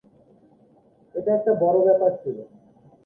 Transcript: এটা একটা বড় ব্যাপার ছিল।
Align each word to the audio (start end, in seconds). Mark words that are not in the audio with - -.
এটা 1.15 1.31
একটা 1.37 1.51
বড় 1.61 1.77
ব্যাপার 1.85 2.11
ছিল। 2.21 2.37